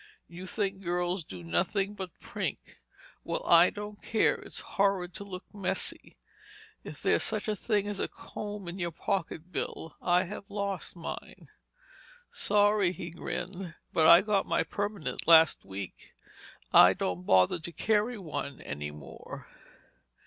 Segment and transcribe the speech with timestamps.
[0.27, 2.79] You think girls do nothing but prink.
[3.23, 6.17] Well, I don't care—it's horrid to look messy.
[6.83, 9.95] Is there such a thing as a comb in your pocket, Bill?
[10.01, 11.49] I have lost mine."
[12.31, 16.15] "Sorry," he grinned, "but I got my permanent last week.
[16.73, 19.45] I don't bother to carry one any more."